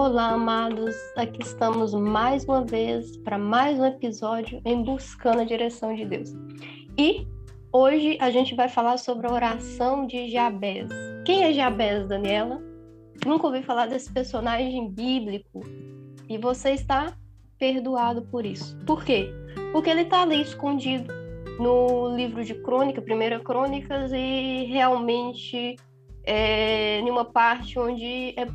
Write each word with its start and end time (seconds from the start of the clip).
Olá, 0.00 0.28
amados. 0.28 0.94
Aqui 1.16 1.42
estamos 1.42 1.92
mais 1.92 2.44
uma 2.44 2.64
vez 2.64 3.16
para 3.16 3.36
mais 3.36 3.80
um 3.80 3.84
episódio 3.84 4.62
em 4.64 4.84
Buscando 4.84 5.40
a 5.40 5.44
Direção 5.44 5.92
de 5.92 6.04
Deus. 6.04 6.30
E 6.96 7.26
hoje 7.72 8.16
a 8.20 8.30
gente 8.30 8.54
vai 8.54 8.68
falar 8.68 8.96
sobre 8.98 9.26
a 9.26 9.32
oração 9.32 10.06
de 10.06 10.30
Jabez. 10.30 10.88
Quem 11.26 11.42
é 11.42 11.52
Jabez, 11.52 12.06
Daniela? 12.06 12.62
Nunca 13.26 13.48
ouvi 13.48 13.60
falar 13.64 13.86
desse 13.86 14.12
personagem 14.12 14.88
bíblico 14.88 15.62
e 16.28 16.38
você 16.38 16.70
está 16.70 17.16
perdoado 17.58 18.22
por 18.22 18.46
isso. 18.46 18.78
Por 18.86 19.04
quê? 19.04 19.28
Porque 19.72 19.90
ele 19.90 20.02
está 20.02 20.22
ali 20.22 20.40
escondido 20.40 21.12
no 21.58 22.14
livro 22.14 22.44
de 22.44 22.54
Crônica, 22.54 23.02
Primeira 23.02 23.40
Crônicas, 23.40 24.12
e 24.12 24.64
realmente 24.66 25.74
é, 26.24 27.00
em 27.00 27.10
uma 27.10 27.24
parte 27.24 27.76
onde 27.80 28.32
é 28.36 28.46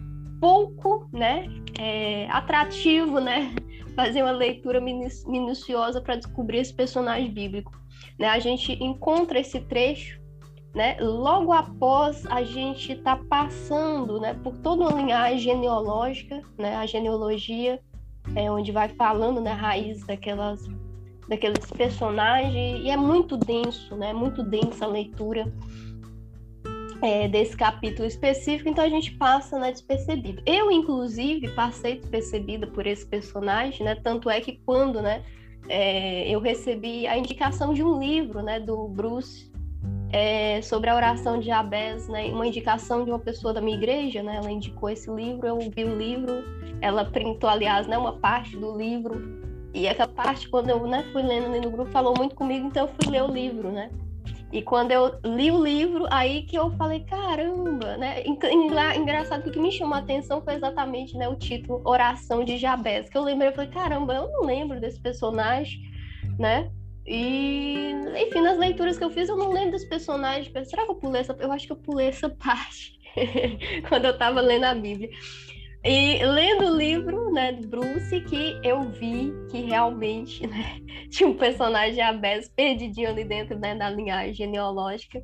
pouco, 0.43 1.07
né, 1.13 1.47
é, 1.79 2.27
atrativo, 2.29 3.21
né, 3.21 3.55
fazer 3.95 4.21
uma 4.21 4.31
leitura 4.33 4.81
minuciosa 4.81 6.01
para 6.01 6.17
descobrir 6.17 6.57
esse 6.57 6.73
personagem 6.73 7.31
bíblico. 7.31 7.71
Né? 8.19 8.27
A 8.27 8.39
gente 8.39 8.73
encontra 8.83 9.39
esse 9.39 9.61
trecho, 9.61 10.19
né, 10.75 10.97
logo 10.99 11.53
após 11.53 12.25
a 12.25 12.43
gente 12.43 12.93
tá 12.95 13.15
passando, 13.15 14.19
né, 14.19 14.33
por 14.43 14.57
toda 14.57 14.89
uma 14.89 15.01
linhagem 15.01 15.39
genealógica, 15.39 16.41
né, 16.57 16.75
a 16.75 16.85
genealogia 16.85 17.79
é 18.35 18.51
onde 18.51 18.73
vai 18.73 18.89
falando, 18.89 19.39
né, 19.39 19.51
a 19.51 19.55
raiz 19.55 20.05
daquelas 20.05 20.67
daqueles 21.29 21.71
personagens 21.71 22.83
e 22.83 22.89
é 22.89 22.97
muito 22.97 23.37
denso, 23.37 23.95
né, 23.95 24.11
muito 24.11 24.43
densa 24.43 24.83
a 24.83 24.89
leitura 24.89 25.49
é, 27.03 27.27
desse 27.27 27.55
capítulo 27.57 28.07
específico, 28.07 28.69
então 28.69 28.81
a 28.81 28.87
gente 28.87 29.11
passa 29.11 29.59
né, 29.59 29.73
despercebido. 29.73 30.41
Eu, 30.45 30.71
inclusive, 30.71 31.49
passei 31.49 31.99
despercebida 31.99 32.65
por 32.65 32.87
esse 32.87 33.05
personagem, 33.05 33.85
né? 33.85 33.93
Tanto 33.95 34.29
é 34.29 34.39
que 34.39 34.53
quando 34.65 35.01
né, 35.01 35.21
é, 35.67 36.29
eu 36.29 36.39
recebi 36.39 37.05
a 37.05 37.17
indicação 37.17 37.73
de 37.73 37.83
um 37.83 37.99
livro 37.99 38.41
né, 38.41 38.57
do 38.57 38.87
Bruce 38.87 39.51
é, 40.13 40.61
sobre 40.61 40.89
a 40.89 40.95
oração 40.95 41.41
de 41.41 41.47
Jabez, 41.47 42.07
né, 42.07 42.27
uma 42.27 42.47
indicação 42.47 43.03
de 43.03 43.11
uma 43.11 43.19
pessoa 43.19 43.53
da 43.53 43.59
minha 43.59 43.75
igreja, 43.75 44.23
né, 44.23 44.37
ela 44.37 44.49
indicou 44.49 44.89
esse 44.89 45.11
livro, 45.11 45.45
eu 45.45 45.59
vi 45.59 45.83
o 45.83 45.97
livro, 45.97 46.41
ela 46.79 47.03
printou, 47.03 47.49
aliás, 47.49 47.85
né, 47.85 47.97
uma 47.97 48.13
parte 48.13 48.55
do 48.55 48.77
livro, 48.77 49.43
e 49.73 49.87
essa 49.87 50.07
parte, 50.07 50.47
quando 50.47 50.69
eu 50.69 50.87
né, 50.87 51.03
fui 51.11 51.21
lendo 51.21 51.49
no 51.49 51.69
grupo, 51.69 51.91
falou 51.91 52.13
muito 52.17 52.33
comigo, 52.33 52.65
então 52.67 52.87
eu 52.87 52.93
fui 52.93 53.11
ler 53.11 53.23
o 53.23 53.27
livro, 53.27 53.71
né? 53.71 53.89
E 54.53 54.61
quando 54.61 54.91
eu 54.91 55.19
li 55.25 55.49
o 55.49 55.63
livro, 55.63 56.05
aí 56.11 56.43
que 56.43 56.55
eu 56.55 56.69
falei, 56.77 56.99
caramba, 56.99 57.97
né? 57.97 58.23
Engraçado 58.23 59.41
que 59.41 59.49
o 59.49 59.51
que 59.51 59.59
me 59.59 59.71
chamou 59.71 59.95
a 59.95 59.97
atenção 59.97 60.43
foi 60.43 60.53
exatamente 60.53 61.17
né, 61.17 61.27
o 61.27 61.35
título 61.35 61.81
Oração 61.83 62.43
de 62.45 62.59
Jabez, 62.59 63.09
que 63.09 63.17
eu 63.17 63.23
lembrei, 63.23 63.49
eu 63.49 63.53
falei, 63.53 63.71
caramba, 63.71 64.13
eu 64.13 64.31
não 64.31 64.43
lembro 64.43 64.79
desse 64.79 65.01
personagem, 65.01 65.81
né? 66.37 66.71
E, 67.03 67.95
enfim, 68.27 68.41
nas 68.41 68.59
leituras 68.59 68.95
que 68.95 69.03
eu 69.03 69.09
fiz, 69.09 69.27
eu 69.27 69.35
não 69.35 69.51
lembro 69.51 69.71
dos 69.71 69.85
personagens. 69.85 70.51
Será 70.69 70.85
que 70.85 70.91
eu 70.91 70.95
pulei 70.95 71.21
essa? 71.21 71.35
Eu 71.39 71.51
acho 71.51 71.65
que 71.65 71.73
eu 71.73 71.77
pulei 71.77 72.09
essa 72.09 72.29
parte 72.37 72.99
quando 73.89 74.05
eu 74.05 74.15
tava 74.15 74.39
lendo 74.39 74.65
a 74.65 74.75
Bíblia. 74.75 75.09
E 75.85 76.23
lendo 76.23 76.71
o 76.71 76.77
livro 76.77 77.29
né, 77.33 77.51
Bruce, 77.51 78.21
que 78.21 78.57
eu 78.63 78.83
vi 78.83 79.33
que 79.51 79.59
realmente 79.59 80.47
né, 80.47 80.79
tinha 81.11 81.27
um 81.27 81.35
personagem 81.35 82.01
Abés 82.01 82.47
perdidinho 82.47 83.09
ali 83.09 83.25
dentro 83.25 83.59
né, 83.59 83.75
da 83.75 83.89
linhagem 83.89 84.33
genealógica. 84.33 85.21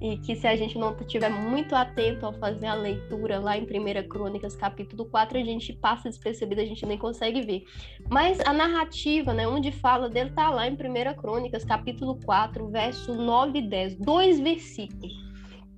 E 0.00 0.16
que 0.16 0.34
se 0.34 0.48
a 0.48 0.56
gente 0.56 0.76
não 0.76 0.96
estiver 0.96 1.30
muito 1.30 1.76
atento 1.76 2.26
ao 2.26 2.32
fazer 2.32 2.66
a 2.66 2.74
leitura 2.74 3.38
lá 3.38 3.56
em 3.56 3.62
1 3.62 4.08
Crônicas, 4.08 4.56
capítulo 4.56 5.04
4, 5.04 5.38
a 5.38 5.44
gente 5.44 5.72
passa 5.74 6.08
despercebido, 6.08 6.60
a 6.60 6.64
gente 6.66 6.84
nem 6.84 6.98
consegue 6.98 7.40
ver. 7.40 7.62
Mas 8.10 8.40
a 8.40 8.52
narrativa, 8.52 9.32
né, 9.32 9.46
onde 9.46 9.70
fala 9.70 10.10
dele, 10.10 10.30
está 10.30 10.50
lá 10.50 10.66
em 10.66 10.72
1 10.72 11.14
Crônicas, 11.14 11.64
capítulo 11.64 12.18
4, 12.24 12.68
verso 12.68 13.14
9 13.14 13.60
e 13.60 13.62
10. 13.62 13.94
Dois 13.98 14.40
versículos. 14.40 15.31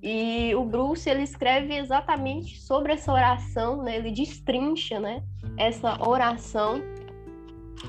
E 0.07 0.53
o 0.53 0.63
Bruce 0.63 1.09
ele 1.09 1.23
escreve 1.23 1.75
exatamente 1.75 2.61
sobre 2.61 2.93
essa 2.93 3.11
oração, 3.11 3.81
né? 3.81 3.95
Ele 3.95 4.11
destrincha, 4.11 4.99
né? 4.99 5.23
Essa 5.57 5.99
oração 6.07 6.79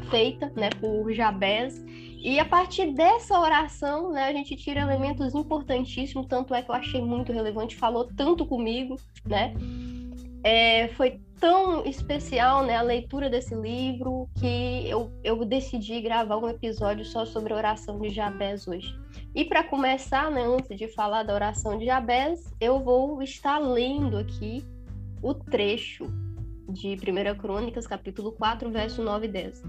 feita, 0.08 0.50
né? 0.56 0.70
Por 0.80 1.12
Jabez. 1.12 1.84
E 2.22 2.40
a 2.40 2.44
partir 2.46 2.94
dessa 2.94 3.38
oração, 3.38 4.12
né? 4.12 4.28
A 4.28 4.32
gente 4.32 4.56
tira 4.56 4.80
elementos 4.80 5.34
importantíssimos. 5.34 6.26
Tanto 6.26 6.54
é 6.54 6.62
que 6.62 6.70
eu 6.70 6.74
achei 6.74 7.02
muito 7.02 7.34
relevante. 7.34 7.76
Falou 7.76 8.08
tanto 8.16 8.46
comigo, 8.46 8.96
né? 9.26 9.52
É, 10.42 10.88
foi 10.88 11.20
tão 11.38 11.84
especial, 11.84 12.64
né? 12.64 12.76
A 12.76 12.82
leitura 12.82 13.28
desse 13.28 13.54
livro 13.54 14.28
que 14.38 14.88
eu, 14.88 15.10
eu 15.22 15.44
decidi 15.44 16.00
gravar 16.00 16.36
um 16.38 16.48
episódio 16.48 17.04
só 17.04 17.24
sobre 17.24 17.52
a 17.52 17.56
oração 17.56 17.98
de 17.98 18.08
Jabez 18.10 18.66
hoje. 18.66 18.98
E 19.34 19.44
para 19.44 19.64
começar, 19.64 20.30
né, 20.30 20.42
antes 20.42 20.76
de 20.76 20.88
falar 20.88 21.22
da 21.22 21.34
oração 21.34 21.78
de 21.78 21.84
Jabez, 21.84 22.52
eu 22.60 22.80
vou 22.80 23.22
estar 23.22 23.58
lendo 23.58 24.16
aqui 24.16 24.64
o 25.22 25.34
trecho 25.34 26.06
de 26.68 26.94
1 26.94 27.38
Crônicas, 27.38 27.86
capítulo 27.86 28.32
4, 28.32 28.70
verso 28.70 29.02
9 29.02 29.26
e 29.26 29.30
10. 29.30 29.62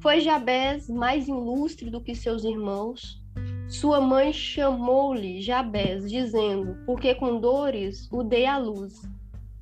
Foi 0.00 0.20
Jabez 0.20 0.88
mais 0.88 1.28
ilustre 1.28 1.90
do 1.90 2.00
que 2.00 2.14
seus 2.14 2.44
irmãos. 2.44 3.22
Sua 3.68 4.00
mãe 4.00 4.32
chamou-lhe 4.32 5.40
Jabez, 5.40 6.08
dizendo: 6.10 6.76
Porque 6.84 7.14
com 7.14 7.40
dores 7.40 8.08
o 8.12 8.22
dei 8.22 8.46
à 8.46 8.58
luz. 8.58 9.00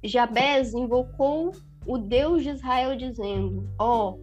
Jabez 0.04 0.74
invocou 0.74 1.52
o 1.86 1.98
Deus 1.98 2.42
de 2.42 2.50
Israel, 2.50 2.96
dizendo: 2.96 3.68
Ó, 3.78 4.10
oh, 4.10 4.20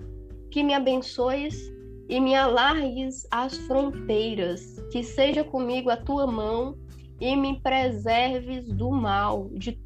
que 0.49 0.63
me 0.63 0.73
abençoes 0.73 1.71
e 2.09 2.19
me 2.19 2.35
alargues 2.35 3.27
as 3.31 3.55
fronteiras, 3.59 4.83
que 4.91 5.03
seja 5.03 5.43
comigo 5.43 5.89
a 5.89 5.97
tua 5.97 6.25
mão 6.25 6.77
e 7.21 7.35
me 7.35 7.59
preserves 7.61 8.65
do 8.67 8.89
mal, 8.89 9.49
de, 9.53 9.79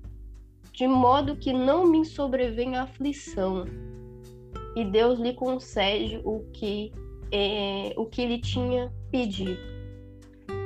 de 0.72 0.88
modo 0.88 1.36
que 1.36 1.52
não 1.52 1.86
me 1.86 2.06
sobrevenha 2.06 2.84
aflição. 2.84 3.66
E 4.76 4.86
Deus 4.86 5.20
lhe 5.20 5.34
concede 5.34 6.20
o 6.24 6.40
que 6.54 6.92
é, 7.32 7.94
o 7.98 8.06
que 8.06 8.26
lhe 8.26 8.40
tinha 8.40 8.92
pedido. 9.12 9.58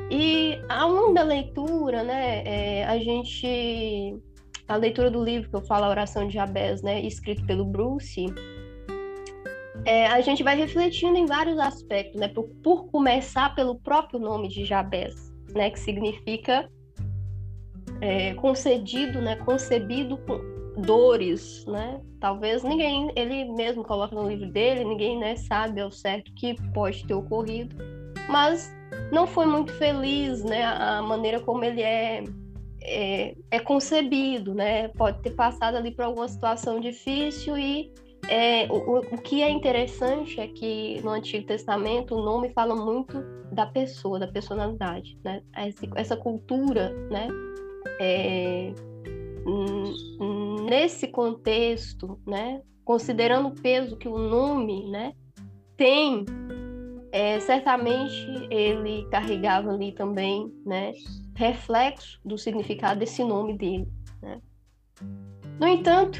E 0.09 0.57
ao 0.69 0.91
longo 0.91 1.13
da 1.13 1.23
leitura, 1.23 2.03
né, 2.03 2.43
é, 2.45 2.85
a 2.85 2.97
gente 2.97 4.17
a 4.67 4.75
leitura 4.75 5.09
do 5.09 5.23
livro 5.23 5.49
que 5.49 5.55
eu 5.55 5.61
falo, 5.61 5.85
a 5.85 5.89
oração 5.89 6.27
de 6.27 6.33
Jabez, 6.33 6.81
né, 6.81 7.01
escrito 7.01 7.45
pelo 7.45 7.65
Bruce, 7.65 8.25
é, 9.85 10.07
a 10.07 10.19
gente 10.21 10.43
vai 10.43 10.55
refletindo 10.57 11.17
em 11.17 11.25
vários 11.25 11.57
aspectos, 11.57 12.19
né? 12.19 12.27
Por, 12.27 12.49
por, 12.63 12.87
começar 12.87 13.55
pelo 13.55 13.79
próprio 13.79 14.19
nome 14.19 14.49
de 14.49 14.65
Jabez, 14.65 15.15
né? 15.55 15.69
Que 15.69 15.79
significa 15.79 16.69
é, 18.01 18.33
concedido, 18.33 19.21
né? 19.21 19.37
Concebido 19.37 20.17
com 20.17 20.57
dores, 20.81 21.65
né? 21.65 22.01
Talvez 22.19 22.63
ninguém, 22.63 23.11
ele 23.15 23.45
mesmo 23.53 23.83
coloca 23.83 24.13
no 24.13 24.27
livro 24.27 24.51
dele, 24.51 24.83
ninguém 24.83 25.17
né, 25.17 25.35
sabe 25.35 25.79
ao 25.79 25.91
certo 25.91 26.33
que 26.35 26.55
pode 26.73 27.05
ter 27.05 27.13
ocorrido, 27.13 27.75
mas 28.27 28.75
não 29.11 29.25
foi 29.25 29.45
muito 29.45 29.71
feliz, 29.73 30.43
né? 30.43 30.65
A 30.65 31.01
maneira 31.01 31.39
como 31.39 31.63
ele 31.63 31.81
é 31.81 32.23
é, 32.87 33.35
é 33.51 33.59
concebido, 33.59 34.53
né? 34.53 34.87
Pode 34.89 35.21
ter 35.21 35.31
passado 35.31 35.75
ali 35.75 35.91
por 35.91 36.05
alguma 36.05 36.27
situação 36.27 36.79
difícil 36.79 37.57
e 37.57 37.91
é, 38.29 38.67
o, 38.71 38.99
o 38.99 39.17
que 39.21 39.41
é 39.41 39.49
interessante 39.49 40.39
é 40.39 40.47
que 40.47 41.01
no 41.03 41.11
Antigo 41.11 41.45
Testamento 41.45 42.15
o 42.15 42.23
nome 42.23 42.49
fala 42.49 42.75
muito 42.75 43.21
da 43.51 43.65
pessoa, 43.65 44.19
da 44.19 44.27
personalidade, 44.27 45.17
né? 45.23 45.41
Essa, 45.53 45.87
essa 45.95 46.17
cultura, 46.17 46.89
né? 47.09 47.27
É, 47.99 48.73
nesse 50.69 51.07
contexto, 51.07 52.19
né? 52.25 52.61
Considerando 52.83 53.49
o 53.49 53.55
peso 53.55 53.97
que 53.97 54.07
o 54.07 54.17
nome, 54.17 54.89
né? 54.89 55.13
Tem, 55.75 56.25
é, 57.11 57.39
certamente 57.39 58.27
ele 58.49 59.07
carregava 59.09 59.71
ali 59.71 59.91
também, 59.93 60.51
né? 60.65 60.93
Reflexo 61.37 62.19
do 62.25 62.35
significado 62.35 62.99
desse 62.99 63.23
nome 63.23 63.55
dele, 63.55 63.87
né? 64.21 64.41
No 65.59 65.67
entanto, 65.67 66.19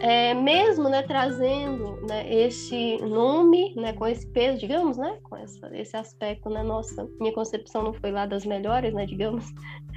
é, 0.00 0.34
mesmo 0.34 0.88
né, 0.88 1.02
trazendo 1.02 2.00
né, 2.08 2.32
esse 2.32 2.98
nome, 2.98 3.72
né, 3.76 3.92
com 3.92 4.06
esse 4.06 4.26
peso, 4.26 4.58
digamos, 4.58 4.96
né, 4.96 5.18
com 5.22 5.36
essa, 5.36 5.70
esse 5.76 5.96
aspecto, 5.96 6.50
né, 6.50 6.62
nossa, 6.62 7.08
minha 7.20 7.32
concepção 7.32 7.82
não 7.82 7.92
foi 7.92 8.10
lá 8.10 8.26
das 8.26 8.44
melhores, 8.44 8.92
né, 8.92 9.06
digamos, 9.06 9.44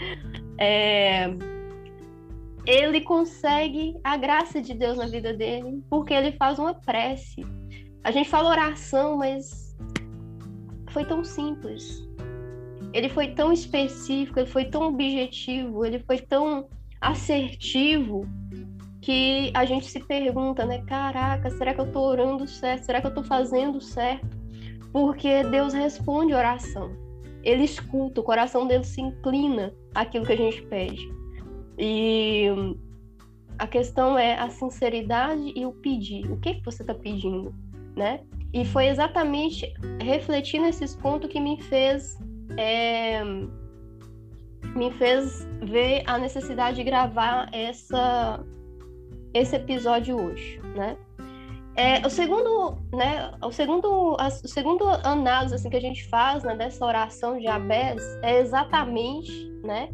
é, 0.60 1.26
ele 2.66 3.02
consegue 3.02 4.00
a 4.04 4.16
graça 4.16 4.62
de 4.62 4.74
Deus 4.76 4.98
na 4.98 5.08
vida 5.08 5.34
dele, 5.34 5.84
porque 5.90 6.14
ele 6.14 6.32
faz 6.34 6.60
uma 6.60 6.74
prece. 6.74 7.42
A 8.04 8.12
gente 8.12 8.30
fala 8.30 8.50
oração, 8.50 9.18
mas 9.18 9.76
foi 10.90 11.06
tão 11.06 11.24
simples. 11.24 12.08
Ele 12.94 13.10
foi 13.10 13.30
tão 13.30 13.52
específico, 13.52 14.40
ele 14.40 14.50
foi 14.50 14.66
tão 14.66 14.88
objetivo, 14.88 15.86
ele 15.86 16.00
foi 16.00 16.20
tão 16.20 16.68
assertivo 17.00 18.26
que 19.02 19.52
a 19.54 19.66
gente 19.66 19.88
se 19.88 20.00
pergunta, 20.00 20.66
né? 20.66 20.84
Caraca, 20.86 21.50
será 21.50 21.74
que 21.74 21.82
eu 21.82 21.92
tô 21.92 22.02
orando 22.02 22.48
certo? 22.48 22.86
Será 22.86 23.02
que 23.02 23.08
eu 23.08 23.14
tô 23.14 23.24
fazendo 23.24 23.82
certo? 23.82 24.38
Porque 24.92 25.44
Deus 25.46 25.74
responde 25.74 26.34
oração. 26.34 26.92
Ele 27.44 27.64
escuta, 27.64 28.22
o 28.22 28.24
coração 28.24 28.68
dele 28.68 28.84
se 28.84 29.02
inclina 29.02 29.74
àquilo 29.96 30.26
que 30.26 30.34
a 30.34 30.38
gente 30.38 30.62
pede. 30.64 31.12
E 31.80 32.46
a 33.58 33.66
questão 33.66 34.18
é 34.18 34.38
a 34.38 34.50
sinceridade 34.50 35.52
e 35.56 35.66
o 35.66 35.72
pedir. 35.72 36.32
O 36.32 36.38
que, 36.38 36.56
que 36.56 36.66
você 36.66 36.84
está 36.84 36.94
pedindo, 36.94 37.56
né? 37.96 38.22
E 38.54 38.66
foi 38.66 38.88
exatamente 38.88 39.74
refletir 40.00 40.60
nesses 40.60 40.96
pontos 40.96 41.32
que 41.32 41.40
me 41.40 41.60
fez 41.64 42.20
é, 42.58 43.24
me 44.76 44.92
fez 44.94 45.48
ver 45.64 46.04
a 46.06 46.18
necessidade 46.18 46.78
de 46.78 46.84
gravar 46.84 47.50
essa 47.52 48.44
esse 49.34 49.56
episódio 49.56 50.22
hoje, 50.22 50.60
né? 50.76 50.98
É, 51.76 52.06
o 52.06 52.10
segundo, 52.10 52.78
né, 52.94 53.32
o 53.42 53.50
segundo, 53.50 54.18
a, 54.20 54.28
o 54.28 54.48
segundo 54.48 54.86
análise 55.06 55.56
assim 55.56 55.70
que 55.70 55.78
a 55.78 55.82
gente 55.82 56.06
faz 56.10 56.44
né, 56.44 56.54
dessa 56.54 56.86
oração 56.86 57.40
de 57.40 57.48
Abés 57.48 58.04
é 58.22 58.40
exatamente, 58.40 59.50
né, 59.64 59.90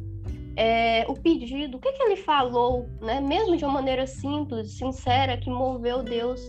é, 0.55 1.05
o 1.07 1.13
pedido, 1.13 1.77
o 1.77 1.79
que, 1.79 1.91
que 1.91 2.01
ele 2.01 2.15
falou, 2.15 2.89
né, 2.99 3.21
mesmo 3.21 3.55
de 3.55 3.63
uma 3.63 3.75
maneira 3.75 4.07
simples, 4.07 4.75
sincera, 4.75 5.37
que 5.37 5.51
moveu 5.51 6.01
Deus 6.01 6.41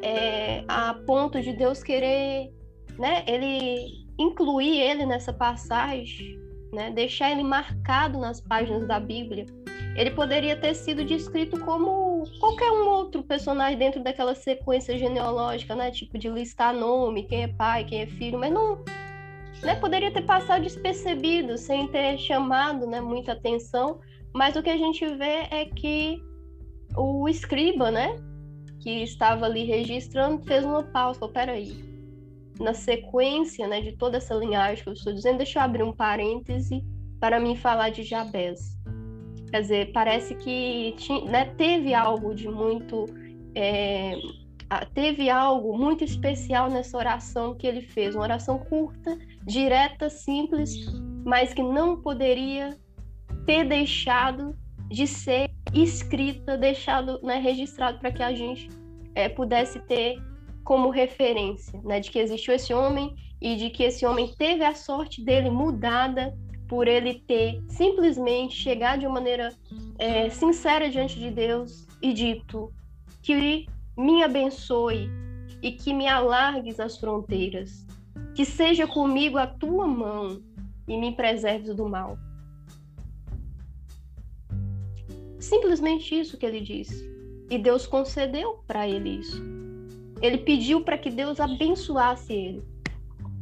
é, 0.00 0.62
a 0.68 0.94
ponto 0.94 1.42
de 1.42 1.52
Deus 1.54 1.82
querer, 1.82 2.52
né, 2.96 3.24
ele 3.26 3.97
incluir 4.18 4.80
ele 4.80 5.06
nessa 5.06 5.32
passagem, 5.32 6.38
né, 6.72 6.90
deixar 6.90 7.30
ele 7.30 7.42
marcado 7.42 8.18
nas 8.18 8.40
páginas 8.40 8.86
da 8.86 8.98
Bíblia. 8.98 9.46
Ele 9.96 10.10
poderia 10.10 10.56
ter 10.56 10.74
sido 10.74 11.04
descrito 11.04 11.58
como 11.60 12.24
qualquer 12.38 12.70
um 12.70 12.88
outro 12.88 13.22
personagem 13.22 13.78
dentro 13.78 14.02
daquela 14.02 14.34
sequência 14.34 14.98
genealógica, 14.98 15.74
né, 15.74 15.90
tipo 15.90 16.18
de 16.18 16.28
listar 16.28 16.74
nome, 16.74 17.24
quem 17.24 17.44
é 17.44 17.48
pai, 17.48 17.84
quem 17.84 18.02
é 18.02 18.06
filho, 18.06 18.38
mas 18.38 18.52
não, 18.52 18.84
né, 19.62 19.74
poderia 19.76 20.10
ter 20.12 20.22
passado 20.22 20.62
despercebido, 20.62 21.56
sem 21.56 21.88
ter 21.88 22.18
chamado, 22.18 22.86
né, 22.86 23.00
muita 23.00 23.32
atenção. 23.32 24.00
Mas 24.34 24.56
o 24.56 24.62
que 24.62 24.70
a 24.70 24.76
gente 24.76 25.04
vê 25.06 25.46
é 25.50 25.64
que 25.64 26.22
o 26.96 27.28
escriba, 27.28 27.90
né, 27.90 28.16
que 28.80 29.02
estava 29.02 29.46
ali 29.46 29.64
registrando, 29.64 30.44
fez 30.44 30.64
uma 30.64 30.82
pausa. 30.82 31.26
Peraí, 31.28 31.87
na 32.58 32.74
sequência 32.74 33.66
né, 33.68 33.80
de 33.80 33.92
toda 33.92 34.16
essa 34.16 34.34
linhagem 34.34 34.82
que 34.82 34.90
eu 34.90 34.94
estou 34.94 35.12
dizendo, 35.12 35.38
deixa 35.38 35.58
eu 35.58 35.62
abrir 35.62 35.82
um 35.82 35.92
parêntese 35.92 36.84
para 37.20 37.38
mim 37.40 37.56
falar 37.56 37.90
de 37.90 38.02
Jabez. 38.02 38.76
Quer 39.50 39.60
dizer, 39.62 39.92
parece 39.92 40.34
que 40.34 40.94
né, 41.26 41.46
teve 41.56 41.94
algo 41.94 42.34
de 42.34 42.48
muito. 42.48 43.06
É, 43.54 44.14
teve 44.92 45.30
algo 45.30 45.76
muito 45.76 46.04
especial 46.04 46.68
nessa 46.68 46.96
oração 46.96 47.54
que 47.54 47.66
ele 47.66 47.80
fez. 47.80 48.14
Uma 48.14 48.24
oração 48.24 48.58
curta, 48.58 49.16
direta, 49.46 50.10
simples, 50.10 50.74
mas 51.24 51.54
que 51.54 51.62
não 51.62 52.00
poderia 52.00 52.76
ter 53.46 53.64
deixado 53.64 54.54
de 54.90 55.06
ser 55.06 55.50
escrita, 55.72 56.56
deixado 56.56 57.18
né, 57.22 57.38
registrado 57.38 57.98
para 57.98 58.12
que 58.12 58.22
a 58.22 58.34
gente 58.34 58.68
é, 59.14 59.28
pudesse 59.28 59.80
ter 59.80 60.18
como 60.68 60.90
referência, 60.90 61.80
né, 61.82 61.98
de 61.98 62.10
que 62.10 62.18
existiu 62.18 62.52
esse 62.52 62.74
homem 62.74 63.16
e 63.40 63.56
de 63.56 63.70
que 63.70 63.84
esse 63.84 64.04
homem 64.04 64.34
teve 64.36 64.62
a 64.62 64.74
sorte 64.74 65.24
dele 65.24 65.48
mudada 65.48 66.36
por 66.68 66.86
ele 66.86 67.20
ter 67.26 67.64
simplesmente 67.70 68.54
chegado 68.54 69.00
de 69.00 69.06
uma 69.06 69.14
maneira 69.14 69.54
é, 69.98 70.28
sincera 70.28 70.90
diante 70.90 71.18
de 71.18 71.30
Deus 71.30 71.86
e 72.02 72.12
dito 72.12 72.70
que 73.22 73.66
me 73.96 74.22
abençoe 74.22 75.08
e 75.62 75.72
que 75.72 75.94
me 75.94 76.06
alargues 76.06 76.78
as 76.78 76.98
fronteiras, 76.98 77.86
que 78.34 78.44
seja 78.44 78.86
comigo 78.86 79.38
a 79.38 79.46
tua 79.46 79.86
mão 79.86 80.42
e 80.86 80.98
me 80.98 81.16
preserves 81.16 81.74
do 81.74 81.88
mal. 81.88 82.18
Simplesmente 85.40 86.14
isso 86.14 86.36
que 86.36 86.44
ele 86.44 86.60
disse. 86.60 87.10
E 87.48 87.56
Deus 87.56 87.86
concedeu 87.86 88.62
para 88.66 88.86
ele 88.86 89.20
isso. 89.20 89.67
Ele 90.20 90.38
pediu 90.38 90.82
para 90.82 90.98
que 90.98 91.10
Deus 91.10 91.40
abençoasse 91.40 92.32
ele. 92.32 92.62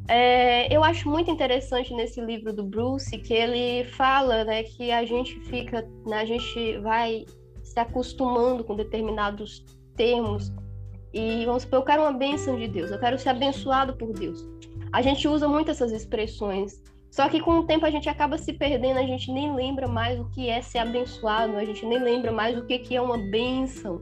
É, 0.09 0.73
eu 0.75 0.85
acho 0.85 1.09
muito 1.09 1.31
interessante 1.31 1.93
nesse 1.93 2.21
livro 2.21 2.53
do 2.53 2.63
Bruce 2.63 3.19
que 3.19 3.35
ele 3.35 3.85
fala 3.91 4.45
né, 4.45 4.63
que 4.63 4.93
a 4.93 5.05
gente 5.05 5.39
fica, 5.41 5.89
né, 6.07 6.21
a 6.21 6.25
gente 6.25 6.79
vai 6.79 7.27
se 7.65 7.81
acostumando 7.81 8.63
com 8.63 8.77
determinados 8.77 9.65
termos 9.97 10.53
e 11.13 11.45
vamos 11.45 11.63
supor, 11.63 11.79
eu 11.79 11.85
quero 11.85 12.03
uma 12.03 12.13
bênção 12.13 12.59
de 12.59 12.69
Deus, 12.69 12.91
eu 12.91 13.01
quero 13.01 13.19
ser 13.19 13.31
abençoado 13.31 13.97
por 13.97 14.13
Deus. 14.13 14.47
A 14.93 15.03
gente 15.03 15.27
usa 15.27 15.49
muito 15.49 15.71
essas 15.71 15.91
expressões, 15.91 16.83
só 17.11 17.29
que 17.29 17.41
com 17.41 17.61
o 17.61 17.67
tempo 17.67 17.87
a 17.87 17.91
gente 17.91 18.09
acaba 18.09 18.37
se 18.37 18.53
perdendo, 18.53 18.99
a 18.99 19.07
gente 19.07 19.33
nem 19.33 19.55
lembra 19.55 19.89
mais 19.89 20.21
o 20.21 20.29
que 20.29 20.49
é 20.49 20.61
ser 20.61 20.79
abençoado, 20.79 21.57
a 21.57 21.65
gente 21.65 21.85
nem 21.87 21.99
lembra 21.99 22.31
mais 22.31 22.59
o 22.59 22.67
que 22.67 22.95
é 22.95 23.01
uma 23.01 23.17
bênção. 23.17 24.01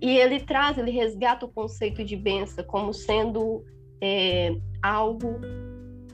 E 0.00 0.16
ele 0.16 0.40
traz, 0.40 0.78
ele 0.78 0.90
resgata 0.90 1.44
o 1.44 1.48
conceito 1.48 2.02
de 2.04 2.16
benção 2.16 2.64
como 2.64 2.92
sendo 2.92 3.64
é, 4.00 4.56
algo, 4.82 5.40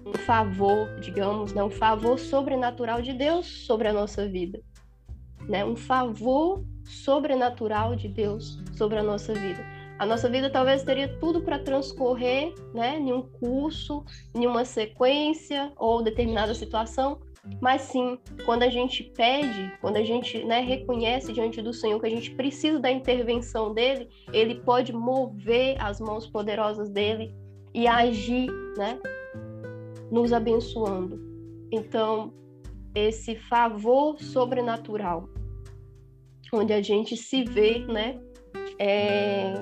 um 0.05 0.13
favor, 0.19 0.99
digamos, 1.01 1.53
né? 1.53 1.63
um 1.63 1.71
favor 1.71 2.19
sobrenatural 2.19 3.01
de 3.01 3.13
Deus 3.13 3.47
sobre 3.67 3.89
a 3.89 3.93
nossa 3.93 4.29
vida. 4.29 4.61
Né? 5.49 5.65
Um 5.65 5.77
favor 5.77 6.65
sobrenatural 6.85 7.95
de 7.95 8.09
Deus 8.09 8.59
sobre 8.77 8.99
a 8.99 9.03
nossa 9.03 9.33
vida. 9.33 9.65
A 9.99 10.05
nossa 10.05 10.29
vida 10.29 10.51
talvez 10.51 10.83
teria 10.83 11.09
tudo 11.19 11.41
para 11.41 11.59
transcorrer 11.59 12.53
né, 12.75 12.99
em 12.99 13.13
um 13.13 13.23
curso, 13.23 14.05
em 14.35 14.47
uma 14.47 14.65
sequência 14.65 15.73
ou 15.77 16.03
determinada 16.03 16.55
situação, 16.55 17.19
mas 17.61 17.83
sim, 17.83 18.19
quando 18.45 18.63
a 18.63 18.69
gente 18.69 19.03
pede, 19.03 19.73
quando 19.81 19.97
a 19.97 20.05
gente 20.05 20.45
né, 20.45 20.61
reconhece 20.61 21.33
diante 21.33 21.63
do 21.63 21.73
Senhor 21.73 21.99
que 22.01 22.07
a 22.07 22.11
gente 22.11 22.31
precisa 22.33 22.79
da 22.79 22.91
intervenção 22.91 23.73
dele, 23.73 24.09
ele 24.33 24.57
pode 24.57 24.93
mover 24.93 25.77
as 25.81 26.01
mãos 26.01 26.27
poderosas 26.27 26.91
dele 26.91 27.35
e 27.75 27.87
agir, 27.87 28.51
né, 28.77 28.99
nos 30.11 30.33
abençoando. 30.33 31.21
Então, 31.73 32.33
esse 32.95 33.37
favor 33.37 34.19
sobrenatural, 34.21 35.29
onde 36.53 36.73
a 36.73 36.81
gente 36.81 37.17
se 37.17 37.45
vê, 37.45 37.81
né, 37.81 38.21
é, 38.79 39.55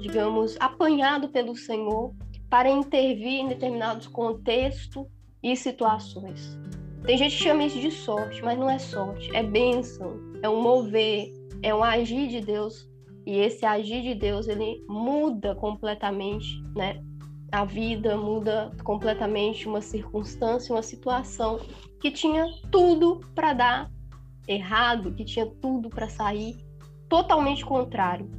digamos, 0.00 0.56
apanhado 0.60 1.28
pelo 1.28 1.56
Senhor 1.56 2.14
para 2.50 2.68
intervir 2.68 3.40
em 3.40 3.48
determinados 3.48 4.06
contextos 4.06 5.06
e 5.42 5.56
situações. 5.56 6.58
Tem 7.04 7.18
gente 7.18 7.36
que 7.36 7.42
chama 7.42 7.64
isso 7.64 7.80
de 7.80 7.90
sorte, 7.90 8.40
mas 8.42 8.56
não 8.56 8.70
é 8.70 8.78
sorte, 8.78 9.34
é 9.34 9.42
bênção, 9.42 10.20
é 10.40 10.48
um 10.48 10.62
mover, 10.62 11.32
é 11.60 11.74
um 11.74 11.82
agir 11.82 12.28
de 12.28 12.40
Deus. 12.40 12.88
E 13.26 13.38
esse 13.38 13.66
agir 13.66 14.02
de 14.02 14.14
Deus, 14.14 14.46
ele 14.46 14.84
muda 14.88 15.54
completamente, 15.56 16.62
né? 16.76 17.02
A 17.50 17.64
vida 17.64 18.16
muda 18.16 18.70
completamente 18.84 19.68
uma 19.68 19.80
circunstância, 19.80 20.74
uma 20.74 20.82
situação 20.82 21.60
que 22.00 22.10
tinha 22.10 22.46
tudo 22.70 23.20
para 23.34 23.52
dar 23.52 23.90
errado, 24.46 25.12
que 25.12 25.24
tinha 25.24 25.46
tudo 25.46 25.90
para 25.90 26.08
sair 26.08 26.56
totalmente 27.08 27.64
contrário, 27.64 28.30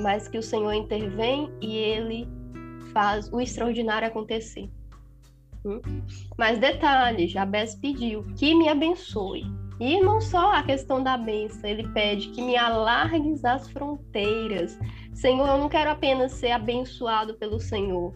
mas 0.00 0.28
que 0.28 0.38
o 0.38 0.42
Senhor 0.42 0.72
intervém 0.72 1.52
e 1.60 1.76
ele 1.76 2.28
faz 2.92 3.32
o 3.32 3.40
extraordinário 3.40 4.06
acontecer. 4.06 4.70
Hum? 5.64 5.80
Mas 6.36 6.58
detalhe, 6.58 7.28
Jabez 7.28 7.74
pediu 7.74 8.24
que 8.36 8.54
me 8.54 8.68
abençoe. 8.68 9.44
E 9.80 10.00
não 10.00 10.20
só 10.20 10.52
a 10.52 10.62
questão 10.62 11.02
da 11.02 11.16
benção, 11.16 11.68
ele 11.68 11.88
pede 11.88 12.28
que 12.28 12.40
me 12.40 12.56
alargues 12.56 13.44
as 13.44 13.68
fronteiras. 13.68 14.78
Senhor, 15.12 15.46
eu 15.48 15.58
não 15.58 15.68
quero 15.68 15.90
apenas 15.90 16.32
ser 16.32 16.52
abençoado 16.52 17.34
pelo 17.34 17.58
Senhor. 17.58 18.14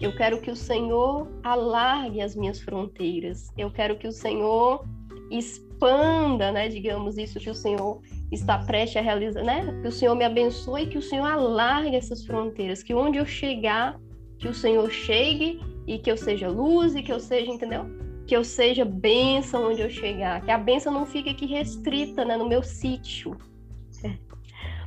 Eu 0.00 0.16
quero 0.16 0.40
que 0.40 0.50
o 0.50 0.56
Senhor 0.56 1.30
alargue 1.42 2.22
as 2.22 2.34
minhas 2.34 2.60
fronteiras. 2.60 3.50
Eu 3.58 3.70
quero 3.70 3.98
que 3.98 4.08
o 4.08 4.12
Senhor 4.12 4.82
expanda, 5.30 6.50
né, 6.50 6.68
digamos, 6.68 7.18
isso 7.18 7.38
que 7.38 7.50
o 7.50 7.54
Senhor 7.54 8.00
está 8.32 8.58
prestes 8.58 8.96
a 8.96 9.00
realizar, 9.00 9.44
né? 9.44 9.78
Que 9.82 9.88
o 9.88 9.92
Senhor 9.92 10.14
me 10.14 10.24
abençoe 10.24 10.86
que 10.86 10.98
o 10.98 11.02
Senhor 11.02 11.26
alargue 11.26 11.96
essas 11.96 12.24
fronteiras, 12.24 12.82
que 12.82 12.94
onde 12.94 13.18
eu 13.18 13.26
chegar, 13.26 14.00
que 14.38 14.48
o 14.48 14.54
Senhor 14.54 14.90
chegue 14.90 15.60
e 15.90 15.98
que 15.98 16.08
eu 16.08 16.16
seja 16.16 16.48
luz 16.48 16.94
e 16.94 17.02
que 17.02 17.12
eu 17.12 17.18
seja, 17.18 17.50
entendeu? 17.50 17.84
Que 18.24 18.36
eu 18.36 18.44
seja 18.44 18.84
bênção 18.84 19.70
onde 19.70 19.80
eu 19.80 19.90
chegar, 19.90 20.40
que 20.40 20.50
a 20.52 20.56
bênção 20.56 20.92
não 20.92 21.04
fique 21.04 21.28
aqui 21.28 21.46
restrita 21.46 22.24
né, 22.24 22.36
no 22.36 22.48
meu 22.48 22.62
sítio, 22.62 23.36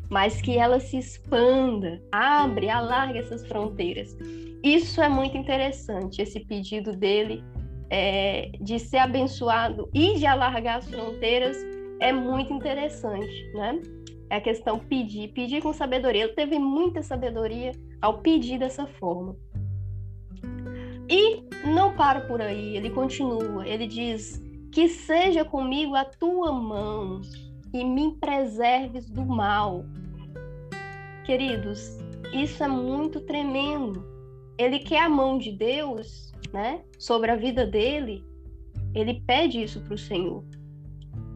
mas 0.10 0.42
que 0.42 0.58
ela 0.58 0.80
se 0.80 0.98
expanda, 0.98 2.02
abre, 2.10 2.70
alargue 2.70 3.20
essas 3.20 3.46
fronteiras. 3.46 4.16
Isso 4.64 5.02
é 5.02 5.10
muito 5.10 5.36
interessante, 5.36 6.22
esse 6.22 6.40
pedido 6.40 6.96
dele 6.96 7.44
é, 7.90 8.52
de 8.62 8.80
ser 8.80 9.00
abençoado 9.00 9.90
e 9.94 10.14
de 10.16 10.26
alargar 10.26 10.78
as 10.78 10.90
fronteiras 10.90 11.58
é 12.00 12.14
muito 12.14 12.54
interessante, 12.54 13.52
né? 13.54 13.82
É 14.30 14.38
a 14.38 14.42
questão 14.42 14.80
pedir, 14.80 15.34
pedir 15.34 15.62
com 15.62 15.74
sabedoria. 15.74 16.24
Ele 16.24 16.34
teve 16.34 16.58
muita 16.58 17.04
sabedoria 17.04 17.74
ao 18.02 18.20
pedir 18.20 18.58
dessa 18.58 18.88
forma. 18.88 19.36
E 21.10 21.44
não 21.68 21.96
para 21.96 22.22
por 22.22 22.42
aí, 22.42 22.78
ele 22.78 22.90
continua, 22.90 23.68
ele 23.68 23.88
diz: 23.88 24.42
Que 24.72 24.88
seja 24.88 25.44
comigo 25.44 25.96
a 25.96 26.06
tua 26.06 26.52
mão 26.52 27.22
e 27.74 27.84
me 27.84 28.16
preserves 28.18 29.10
do 29.10 29.26
mal. 29.26 29.86
Queridos, 31.26 31.98
isso 32.34 32.64
é 32.64 32.68
muito 32.68 33.22
tremendo. 33.22 34.06
Ele 34.58 34.80
quer 34.80 35.02
a 35.02 35.10
mão 35.10 35.38
de 35.38 35.52
Deus, 35.52 36.32
né, 36.52 36.84
sobre 37.00 37.32
a 37.32 37.36
vida 37.36 37.66
dele. 37.66 38.24
Ele 38.94 39.22
pede 39.26 39.64
isso 39.64 39.82
para 39.82 39.96
o 39.96 39.98
Senhor. 39.98 40.44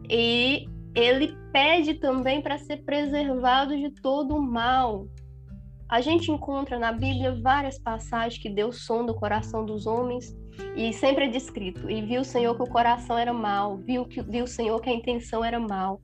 E 0.09 0.67
ele 0.95 1.35
pede 1.51 1.95
também 1.95 2.41
para 2.41 2.57
ser 2.57 2.77
preservado 2.77 3.75
de 3.75 3.89
todo 3.89 4.35
o 4.35 4.41
mal. 4.41 5.07
A 5.89 6.01
gente 6.01 6.31
encontra 6.31 6.77
na 6.77 6.91
Bíblia 6.91 7.39
várias 7.41 7.79
passagens 7.79 8.41
que 8.41 8.49
Deus 8.49 8.85
sonda 8.85 9.11
o 9.11 9.15
coração 9.15 9.65
dos 9.65 9.87
homens 9.87 10.35
e 10.75 10.91
sempre 10.91 11.25
é 11.25 11.27
descrito. 11.29 11.89
E 11.89 12.01
viu 12.01 12.21
o 12.21 12.25
Senhor 12.25 12.55
que 12.55 12.63
o 12.63 12.69
coração 12.69 13.17
era 13.17 13.33
mal, 13.33 13.77
viu 13.77 14.05
que 14.05 14.21
viu 14.21 14.43
o 14.43 14.47
Senhor 14.47 14.81
que 14.81 14.89
a 14.89 14.93
intenção 14.93 15.43
era 15.43 15.59
mal, 15.59 16.01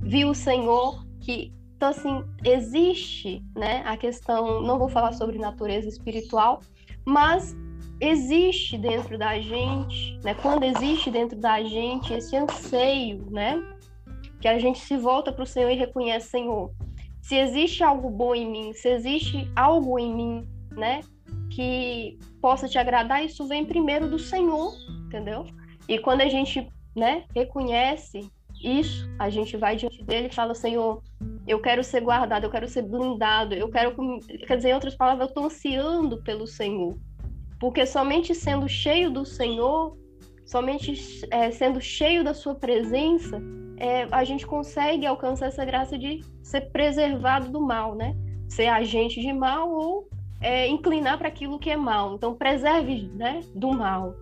viu 0.00 0.30
o 0.30 0.34
Senhor 0.34 1.04
que 1.20 1.52
então 1.76 1.88
assim 1.88 2.22
existe, 2.44 3.42
né? 3.56 3.82
A 3.86 3.96
questão, 3.96 4.60
não 4.60 4.78
vou 4.78 4.88
falar 4.88 5.12
sobre 5.12 5.38
natureza 5.38 5.88
espiritual, 5.88 6.60
mas 7.06 7.56
existe 8.00 8.76
dentro 8.76 9.16
da 9.16 9.40
gente, 9.40 10.18
né? 10.22 10.34
Quando 10.34 10.64
existe 10.64 11.10
dentro 11.10 11.38
da 11.38 11.62
gente 11.62 12.12
esse 12.12 12.36
anseio, 12.36 13.30
né? 13.30 13.62
Que 14.42 14.48
a 14.48 14.58
gente 14.58 14.78
se 14.80 14.96
volta 14.98 15.32
para 15.32 15.42
o 15.42 15.46
Senhor 15.46 15.70
e 15.70 15.74
reconhece, 15.74 16.28
Senhor, 16.28 16.70
se 17.22 17.36
existe 17.36 17.82
algo 17.82 18.10
bom 18.10 18.34
em 18.34 18.50
mim, 18.50 18.72
se 18.72 18.88
existe 18.88 19.50
algo 19.54 19.98
em 19.98 20.14
mim, 20.14 20.48
né? 20.72 21.00
Que 21.50 22.18
possa 22.40 22.68
te 22.68 22.78
agradar, 22.78 23.24
isso 23.24 23.46
vem 23.46 23.64
primeiro 23.64 24.08
do 24.08 24.18
Senhor, 24.18 24.72
entendeu? 25.06 25.46
E 25.88 25.98
quando 25.98 26.22
a 26.22 26.28
gente, 26.28 26.68
né, 26.94 27.24
reconhece 27.34 28.30
isso, 28.62 29.08
a 29.18 29.30
gente 29.30 29.56
vai 29.56 29.76
diante 29.76 30.04
dele 30.04 30.28
e 30.28 30.34
fala, 30.34 30.54
Senhor, 30.54 31.02
eu 31.46 31.60
quero 31.60 31.82
ser 31.82 32.00
guardado, 32.00 32.44
eu 32.44 32.50
quero 32.50 32.68
ser 32.68 32.82
blindado, 32.82 33.54
eu 33.54 33.68
quero, 33.68 33.94
quer 34.46 34.56
dizer, 34.56 34.70
em 34.70 34.74
outras 34.74 34.94
palavras, 34.94 35.26
eu 35.26 35.28
estou 35.28 35.44
ansiando 35.46 36.22
pelo 36.22 36.46
Senhor. 36.46 36.96
Porque 37.58 37.84
somente 37.86 38.34
sendo 38.34 38.68
cheio 38.68 39.10
do 39.10 39.24
Senhor, 39.24 39.96
somente 40.46 40.94
é, 41.30 41.50
sendo 41.50 41.80
cheio 41.80 42.22
da 42.22 42.34
sua 42.34 42.54
presença, 42.54 43.40
é, 43.80 44.06
a 44.10 44.22
gente 44.24 44.46
consegue 44.46 45.06
alcançar 45.06 45.46
essa 45.46 45.64
graça 45.64 45.98
de 45.98 46.20
ser 46.42 46.70
preservado 46.70 47.50
do 47.50 47.60
mal, 47.62 47.94
né? 47.94 48.14
Ser 48.46 48.66
agente 48.66 49.20
de 49.20 49.32
mal 49.32 49.70
ou 49.70 50.06
é, 50.38 50.68
inclinar 50.68 51.16
para 51.16 51.28
aquilo 51.28 51.58
que 51.58 51.70
é 51.70 51.76
mal. 51.76 52.14
Então, 52.14 52.34
preserve 52.34 53.10
né, 53.14 53.40
do 53.54 53.72
mal. 53.72 54.14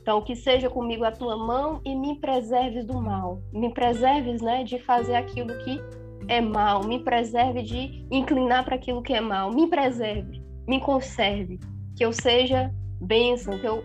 Então, 0.00 0.22
que 0.22 0.34
seja 0.34 0.70
comigo 0.70 1.04
a 1.04 1.12
tua 1.12 1.36
mão 1.36 1.80
e 1.84 1.94
me 1.94 2.18
preserves 2.18 2.86
do 2.86 3.00
mal. 3.00 3.42
Me 3.52 3.72
preserves, 3.72 4.40
né, 4.40 4.64
de 4.64 4.78
fazer 4.78 5.14
aquilo 5.14 5.58
que 5.58 5.78
é 6.26 6.40
mal. 6.40 6.82
Me 6.84 6.98
preserve 6.98 7.62
de 7.62 8.06
inclinar 8.10 8.64
para 8.64 8.76
aquilo 8.76 9.02
que 9.02 9.12
é 9.12 9.20
mal. 9.20 9.52
Me 9.52 9.68
preserve, 9.68 10.42
me 10.66 10.80
conserve, 10.80 11.60
que 11.96 12.04
eu 12.04 12.12
seja 12.12 12.72
bênção, 13.00 13.58
que 13.58 13.66
eu, 13.66 13.84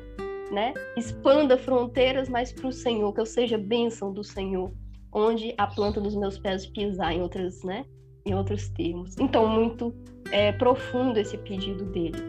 né, 0.51 0.73
expanda 0.95 1.57
fronteiras, 1.57 2.29
mas 2.29 2.53
para 2.53 2.67
o 2.67 2.71
Senhor, 2.71 3.13
que 3.13 3.19
eu 3.19 3.25
seja 3.25 3.57
bênção 3.57 4.13
do 4.13 4.23
Senhor, 4.23 4.71
onde 5.11 5.53
a 5.57 5.67
planta 5.67 5.99
dos 5.99 6.15
meus 6.15 6.37
pés 6.37 6.65
pisar, 6.65 7.13
em 7.13 7.21
outras, 7.21 7.63
né, 7.63 7.85
em 8.25 8.33
outros 8.33 8.69
termos. 8.69 9.15
Então, 9.17 9.47
muito 9.47 9.93
é, 10.31 10.51
profundo 10.51 11.17
esse 11.17 11.37
pedido 11.37 11.85
dele. 11.85 12.21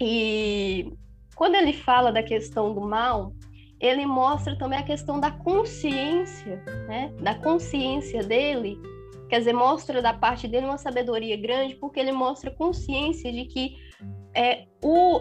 E 0.00 0.92
quando 1.36 1.54
ele 1.54 1.72
fala 1.72 2.10
da 2.10 2.22
questão 2.22 2.74
do 2.74 2.80
mal, 2.80 3.32
ele 3.80 4.06
mostra 4.06 4.56
também 4.56 4.78
a 4.78 4.82
questão 4.82 5.18
da 5.18 5.30
consciência, 5.30 6.62
né? 6.86 7.12
Da 7.20 7.34
consciência 7.34 8.22
dele. 8.22 8.80
Quer 9.28 9.40
dizer, 9.40 9.52
mostra 9.52 10.00
da 10.00 10.12
parte 10.12 10.46
dele 10.46 10.66
uma 10.66 10.78
sabedoria 10.78 11.36
grande, 11.36 11.74
porque 11.74 11.98
ele 11.98 12.12
mostra 12.12 12.50
consciência 12.50 13.32
de 13.32 13.44
que 13.46 13.76
é, 14.34 14.66
o, 14.82 15.20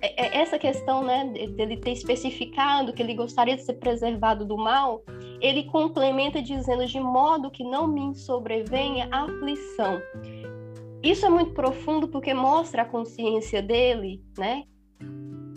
é, 0.00 0.26
é, 0.26 0.38
essa 0.38 0.58
questão, 0.58 1.02
né, 1.02 1.24
dele 1.56 1.78
ter 1.78 1.92
especificado 1.92 2.92
que 2.92 3.02
ele 3.02 3.14
gostaria 3.14 3.56
de 3.56 3.62
ser 3.62 3.74
preservado 3.74 4.44
do 4.44 4.56
mal, 4.56 5.02
ele 5.40 5.64
complementa 5.64 6.42
dizendo 6.42 6.86
de 6.86 7.00
modo 7.00 7.50
que 7.50 7.64
não 7.64 7.86
me 7.86 8.14
sobrevenha 8.14 9.08
aflição. 9.10 10.00
Isso 11.02 11.26
é 11.26 11.28
muito 11.28 11.52
profundo 11.52 12.08
porque 12.08 12.34
mostra 12.34 12.82
a 12.82 12.86
consciência 12.86 13.62
dele, 13.62 14.22
né, 14.36 14.64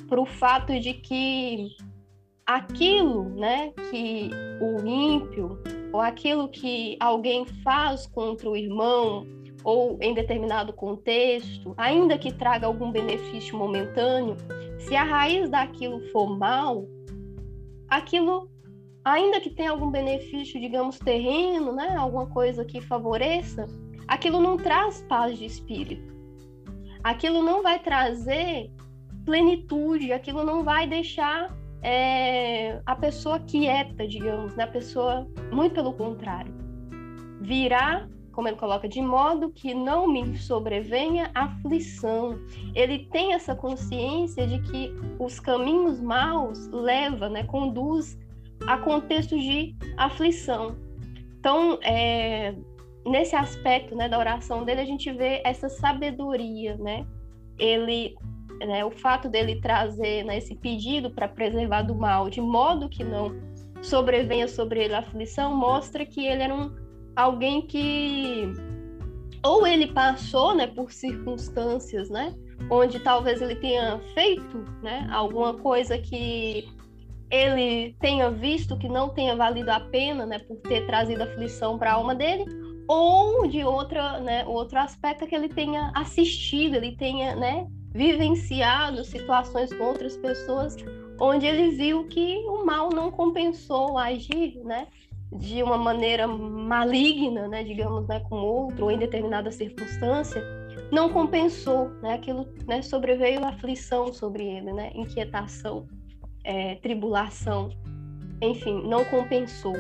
para 0.08 0.22
o 0.22 0.26
fato 0.26 0.80
de 0.80 0.94
que 0.94 1.70
aquilo, 2.46 3.24
né, 3.30 3.72
que 3.92 4.30
o 4.60 4.86
ímpio 4.86 5.62
ou 5.94 6.02
aquilo 6.02 6.50
que 6.50 6.98
alguém 7.00 7.46
faz 7.64 8.06
contra 8.08 8.50
o 8.50 8.56
irmão 8.56 9.26
ou 9.64 9.98
em 10.02 10.14
determinado 10.14 10.74
contexto, 10.74 11.74
ainda 11.78 12.18
que 12.18 12.34
traga 12.34 12.66
algum 12.66 12.92
benefício 12.92 13.58
momentâneo, 13.58 14.36
se 14.80 14.96
a 14.96 15.04
raiz 15.04 15.50
daquilo 15.50 16.00
for 16.12 16.38
mal, 16.38 16.86
aquilo, 17.88 18.50
ainda 19.04 19.40
que 19.40 19.50
tenha 19.50 19.72
algum 19.72 19.90
benefício, 19.90 20.60
digamos, 20.60 21.00
terreno, 21.00 21.74
né, 21.74 21.96
alguma 21.98 22.28
coisa 22.28 22.66
que 22.66 22.82
favoreça, 22.82 23.66
aquilo 24.08 24.42
não 24.42 24.58
traz 24.58 25.02
paz 25.08 25.38
de 25.38 25.46
espírito. 25.46 26.14
Aquilo 27.04 27.42
não 27.42 27.64
vai 27.64 27.80
trazer 27.80 28.72
plenitude, 29.26 30.12
aquilo 30.12 30.44
não 30.44 30.64
vai 30.64 30.88
deixar 30.88 31.56
é, 31.82 32.82
a 32.86 32.96
pessoa 32.96 33.40
quieta, 33.40 34.08
digamos, 34.08 34.56
né? 34.56 34.66
A 34.66 34.68
pessoa, 34.68 35.28
muito 35.52 35.76
pelo 35.76 35.94
contrário, 35.94 36.54
virá, 37.42 38.08
como 38.34 38.48
ele 38.48 38.58
coloca, 38.58 38.88
de 38.88 39.02
modo 39.02 39.50
que 39.50 39.74
não 39.74 40.08
me 40.08 40.38
sobrevenha 40.38 41.32
aflição. 41.34 42.38
Ele 42.76 43.08
tem 43.12 43.34
essa 43.34 43.56
consciência 43.56 44.46
de 44.46 44.60
que 44.62 44.94
os 45.20 45.40
caminhos 45.40 46.02
maus 46.02 46.68
leva, 46.68 47.30
né, 47.30 47.44
conduz 47.44 48.18
a 48.68 48.78
contextos 48.78 49.42
de 49.42 49.76
aflição. 49.98 50.76
Então, 51.40 51.80
é, 51.82 52.54
nesse 53.06 53.36
aspecto, 53.36 53.96
né, 53.96 54.10
da 54.10 54.18
oração 54.18 54.64
dele, 54.64 54.82
a 54.82 54.86
gente 54.86 55.12
vê 55.12 55.42
essa 55.46 55.70
sabedoria, 55.70 56.76
né? 56.78 57.06
Ele 57.58 58.16
né, 58.66 58.84
o 58.84 58.92
fato 58.92 59.30
dele 59.30 59.62
trazer 59.62 60.24
né, 60.24 60.38
esse 60.38 60.56
pedido 60.56 61.10
para 61.10 61.28
preservar 61.28 61.84
do 61.84 61.96
mal, 61.96 62.30
de 62.30 62.42
modo 62.42 62.90
que 62.90 63.04
não 63.04 63.34
sobrevenha 63.82 64.48
sobre 64.48 64.84
ele 64.84 64.94
a 64.94 65.00
aflição, 65.00 65.56
mostra 65.56 66.06
que 66.06 66.26
ele 66.26 66.44
era 66.44 66.54
um, 66.54 66.76
alguém 67.16 67.62
que 67.62 68.52
ou 69.44 69.66
ele 69.66 69.88
passou 69.88 70.54
né, 70.54 70.68
por 70.68 70.92
circunstâncias, 70.92 72.10
né, 72.10 72.36
onde 72.70 73.00
talvez 73.00 73.42
ele 73.42 73.56
tenha 73.56 74.00
feito 74.14 74.58
né, 74.82 75.08
alguma 75.12 75.54
coisa 75.54 75.98
que 75.98 76.68
ele 77.30 77.96
tenha 78.00 78.32
visto 78.32 78.78
que 78.78 78.90
não 78.90 79.10
tenha 79.10 79.36
valido 79.36 79.72
a 79.72 79.80
pena, 79.80 80.26
né, 80.26 80.40
por 80.40 80.58
ter 80.58 80.86
trazido 80.86 81.24
aflição 81.24 81.78
para 81.78 81.92
a 81.92 81.96
alma 81.96 82.16
dele, 82.16 82.46
ou 82.88 83.48
de 83.48 83.64
outra, 83.64 84.20
né, 84.20 84.44
outro 84.46 84.80
aspecto 84.80 85.28
que 85.28 85.36
ele 85.36 85.50
tenha 85.50 85.92
assistido, 85.96 86.76
ele 86.76 86.96
tenha, 86.96 87.36
né, 87.36 87.68
vivenciado 87.94 89.04
situações 89.04 89.72
com 89.74 89.84
outras 89.84 90.18
pessoas 90.18 90.76
onde 91.20 91.46
ele 91.46 91.72
viu 91.72 92.08
que 92.08 92.38
o 92.48 92.66
mal 92.66 92.90
não 92.90 93.12
compensou 93.12 93.98
agir, 93.98 94.58
né, 94.64 94.88
de 95.32 95.62
uma 95.62 95.78
maneira 95.78 96.28
maligna, 96.28 97.48
né, 97.48 97.64
digamos, 97.64 98.08
né, 98.08 98.20
com 98.22 98.38
outro 98.38 98.86
ou 98.86 98.92
em 98.92 98.98
determinada 98.98 99.52
circunstância, 99.52 100.44
não 100.92 101.10
compensou, 101.10 101.90
né, 102.02 102.14
aquilo, 102.16 102.48
né, 102.66 102.82
sobreveio 102.82 103.46
aflição 103.46 104.12
sobre 104.12 104.44
ele, 104.44 104.74
né, 104.74 104.92
inquietação, 104.96 105.88
é, 106.44 106.76
tribulação, 106.76 107.70
enfim, 108.42 108.82
não 108.88 109.04
compensou. 109.06 109.76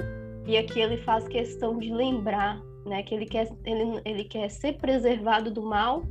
E 0.46 0.58
aqui 0.58 0.80
ele 0.80 0.98
faz 0.98 1.28
questão 1.28 1.78
de 1.78 1.92
lembrar, 1.92 2.60
né, 2.86 3.04
que 3.04 3.14
ele 3.14 3.26
quer, 3.26 3.48
ele, 3.66 4.02
ele 4.06 4.24
quer 4.24 4.50
ser 4.50 4.78
preservado 4.78 5.52
do 5.52 5.62
mal 5.62 6.04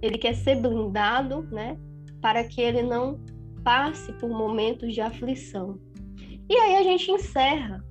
ele 0.00 0.18
quer 0.18 0.34
ser 0.34 0.60
blindado, 0.60 1.42
né, 1.50 1.76
para 2.20 2.44
que 2.44 2.60
ele 2.60 2.82
não 2.82 3.20
passe 3.62 4.12
por 4.14 4.30
momentos 4.30 4.94
de 4.94 5.00
aflição. 5.00 5.78
E 6.48 6.54
aí 6.54 6.76
a 6.76 6.82
gente 6.82 7.10
encerra, 7.10 7.84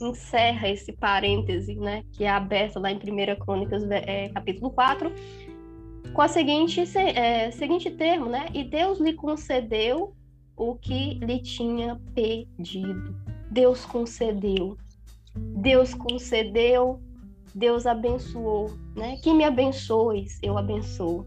encerra 0.00 0.68
esse 0.68 0.92
parêntese, 0.92 1.74
né, 1.74 2.02
que 2.12 2.24
é 2.24 2.30
aberto 2.30 2.78
lá 2.78 2.90
em 2.90 2.96
1 2.96 3.36
Crônicas, 3.38 3.82
é, 3.90 4.28
capítulo 4.30 4.70
4, 4.70 5.12
com 6.12 6.22
a 6.22 6.28
seguinte, 6.28 6.80
é, 6.98 7.50
seguinte 7.50 7.90
termo, 7.90 8.26
né, 8.26 8.46
e 8.54 8.64
Deus 8.64 8.98
lhe 8.98 9.12
concedeu 9.12 10.14
o 10.56 10.74
que 10.74 11.14
lhe 11.14 11.40
tinha 11.40 12.00
pedido. 12.14 13.14
Deus 13.50 13.84
concedeu. 13.84 14.76
Deus 15.34 15.94
concedeu 15.94 17.00
Deus 17.56 17.86
abençoou, 17.86 18.70
né? 18.94 19.16
Que 19.22 19.32
me 19.32 19.42
abençoes, 19.42 20.38
eu 20.42 20.58
abençoo. 20.58 21.24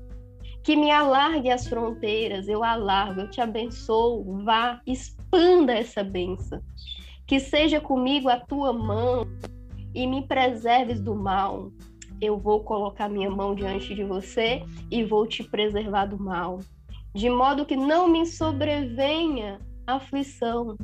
Que 0.63 0.75
me 0.75 0.91
alargue 0.91 1.49
as 1.49 1.67
fronteiras, 1.67 2.47
eu 2.47 2.63
alargo, 2.63 3.21
eu 3.21 3.31
te 3.31 3.41
abençoo. 3.41 4.43
Vá, 4.43 4.79
expanda 4.85 5.73
essa 5.73 6.03
benção. 6.03 6.61
Que 7.25 7.39
seja 7.39 7.81
comigo 7.81 8.29
a 8.29 8.39
tua 8.39 8.71
mão 8.71 9.25
e 9.95 10.05
me 10.05 10.27
preserves 10.27 11.01
do 11.01 11.15
mal. 11.15 11.71
Eu 12.21 12.37
vou 12.37 12.63
colocar 12.63 13.09
minha 13.09 13.31
mão 13.31 13.55
diante 13.55 13.95
de 13.95 14.03
você 14.03 14.61
e 14.91 15.03
vou 15.03 15.25
te 15.25 15.43
preservar 15.43 16.05
do 16.05 16.19
mal, 16.19 16.59
de 17.13 17.29
modo 17.29 17.65
que 17.65 17.75
não 17.75 18.07
me 18.07 18.25
sobrevenha 18.25 19.59
aflição. 19.85 20.75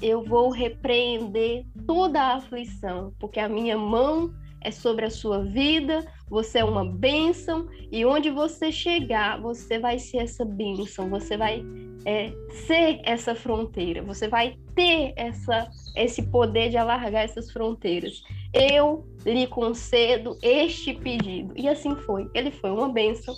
Eu 0.00 0.22
vou 0.22 0.50
repreender 0.50 1.66
toda 1.86 2.20
a 2.20 2.36
aflição, 2.36 3.12
porque 3.18 3.40
a 3.40 3.48
minha 3.48 3.76
mão 3.76 4.32
é 4.60 4.70
sobre 4.70 5.04
a 5.04 5.10
sua 5.10 5.44
vida, 5.44 6.04
você 6.28 6.58
é 6.58 6.64
uma 6.64 6.84
bênção, 6.84 7.68
e 7.90 8.04
onde 8.04 8.30
você 8.30 8.70
chegar, 8.70 9.40
você 9.40 9.78
vai 9.78 9.98
ser 9.98 10.18
essa 10.18 10.44
bênção, 10.44 11.08
você 11.08 11.36
vai 11.36 11.64
é, 12.04 12.32
ser 12.66 13.00
essa 13.04 13.34
fronteira, 13.34 14.02
você 14.02 14.28
vai 14.28 14.56
ter 14.74 15.12
essa, 15.16 15.68
esse 15.96 16.22
poder 16.22 16.70
de 16.70 16.76
alargar 16.76 17.24
essas 17.24 17.50
fronteiras. 17.50 18.22
Eu 18.52 19.06
lhe 19.24 19.46
concedo 19.46 20.36
este 20.42 20.94
pedido. 20.94 21.52
E 21.56 21.68
assim 21.68 21.94
foi. 21.96 22.28
Ele 22.34 22.50
foi 22.50 22.70
uma 22.70 22.88
bênção, 22.88 23.34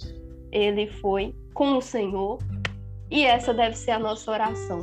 ele 0.52 0.86
foi 0.86 1.34
com 1.54 1.76
o 1.76 1.80
Senhor, 1.80 2.38
e 3.10 3.24
essa 3.24 3.52
deve 3.52 3.76
ser 3.76 3.92
a 3.92 3.98
nossa 3.98 4.30
oração. 4.30 4.80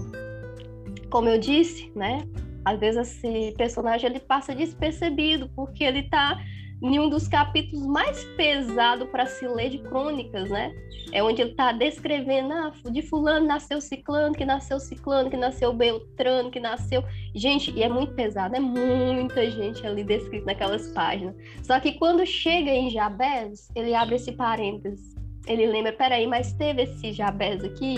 Como 1.09 1.29
eu 1.29 1.39
disse, 1.39 1.91
né? 1.95 2.27
às 2.67 2.77
vezes 2.77 3.07
esse 3.23 3.53
personagem 3.57 4.09
ele 4.09 4.19
passa 4.19 4.53
despercebido, 4.53 5.49
porque 5.55 5.85
ele 5.85 5.99
está 5.99 6.37
em 6.81 6.99
um 6.99 7.09
dos 7.09 7.27
capítulos 7.27 7.87
mais 7.87 8.25
pesados 8.35 9.09
para 9.09 9.25
se 9.25 9.47
ler 9.47 9.69
de 9.69 9.79
crônicas, 9.79 10.49
né? 10.49 10.75
É 11.13 11.23
onde 11.23 11.41
ele 11.41 11.51
está 11.51 11.71
descrevendo, 11.71 12.51
ah, 12.53 12.71
de 12.91 13.01
fulano 13.01 13.47
nasceu 13.47 13.79
ciclano, 13.79 14.35
que 14.35 14.45
nasceu 14.45 14.79
ciclano, 14.79 15.29
que 15.29 15.37
nasceu 15.37 15.71
beltrano, 15.71 16.51
que 16.51 16.59
nasceu... 16.59 17.03
Gente, 17.33 17.71
e 17.71 17.81
é 17.81 17.89
muito 17.89 18.13
pesado, 18.13 18.55
é 18.55 18.59
muita 18.59 19.49
gente 19.49 19.87
ali 19.87 20.03
descrita 20.03 20.47
naquelas 20.47 20.89
páginas. 20.89 21.35
Só 21.63 21.79
que 21.79 21.93
quando 21.93 22.25
chega 22.25 22.69
em 22.69 22.89
Jabez, 22.89 23.69
ele 23.73 23.95
abre 23.95 24.15
esse 24.15 24.33
parênteses. 24.33 25.16
Ele 25.47 25.65
lembra, 25.65 25.93
peraí, 25.93 26.27
mas 26.27 26.53
teve 26.53 26.83
esse 26.83 27.13
Jabez 27.13 27.63
aqui? 27.63 27.97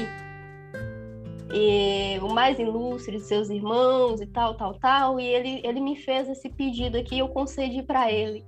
e, 1.54 2.20
o 2.20 2.30
mais 2.30 2.60
ilustre 2.60 3.18
de 3.18 3.24
seus 3.24 3.50
irmãos 3.50 4.22
e 4.22 4.28
tal, 4.28 4.56
tal, 4.56 4.74
tal, 4.76 5.20
e 5.20 5.26
ele, 5.26 5.62
ele 5.64 5.80
me 5.80 5.96
fez 5.96 6.30
esse 6.30 6.50
pedido 6.50 6.98
aqui, 6.98 7.20
eu 7.20 7.28
concedi 7.28 7.82
para 7.82 8.12
ele. 8.12 8.46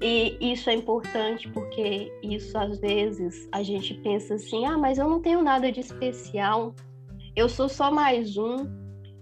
E 0.00 0.36
isso 0.40 0.70
é 0.70 0.74
importante 0.74 1.48
porque 1.48 2.12
isso 2.22 2.56
às 2.56 2.78
vezes 2.78 3.48
a 3.50 3.62
gente 3.62 3.94
pensa 3.94 4.34
assim: 4.34 4.64
ah, 4.64 4.78
mas 4.78 4.98
eu 4.98 5.08
não 5.08 5.20
tenho 5.20 5.42
nada 5.42 5.72
de 5.72 5.80
especial, 5.80 6.74
eu 7.34 7.48
sou 7.48 7.68
só 7.68 7.90
mais 7.90 8.36
um, 8.36 8.66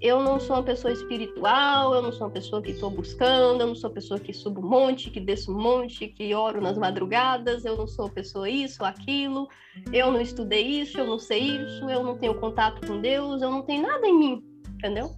eu 0.00 0.23
não 0.23 0.38
sou 0.38 0.57
uma 0.57 0.62
pessoa 0.62 0.93
espiritual, 0.93 1.95
eu 1.95 2.03
não 2.03 2.12
sou 2.12 2.26
uma 2.26 2.33
pessoa 2.33 2.61
que 2.61 2.71
estou 2.71 2.91
buscando, 2.91 3.62
eu 3.62 3.67
não 3.69 3.75
sou 3.75 3.88
uma 3.88 3.95
pessoa 3.95 4.21
que 4.21 4.33
subo 4.33 4.61
um 4.61 4.69
monte, 4.69 5.11
que 5.11 5.19
desço 5.19 5.50
um 5.50 5.59
monte, 5.59 6.09
que 6.09 6.35
oro 6.35 6.61
nas 6.61 6.76
madrugadas, 6.76 7.65
eu 7.65 7.76
não 7.76 7.87
sou 7.87 8.05
uma 8.05 8.12
pessoa 8.12 8.49
isso, 8.49 8.85
aquilo, 8.85 9.49
eu 9.93 10.12
não 10.12 10.21
estudei 10.21 10.67
isso, 10.67 10.99
eu 10.99 11.07
não 11.07 11.19
sei 11.19 11.41
isso, 11.41 11.88
eu 11.88 12.05
não 12.05 12.17
tenho 12.19 12.35
contato 12.38 12.87
com 12.87 13.00
Deus, 13.00 13.41
eu 13.41 13.50
não 13.50 13.62
tenho 13.62 13.83
nada 13.83 14.07
em 14.07 14.19
mim, 14.19 14.45
entendeu? 14.75 15.11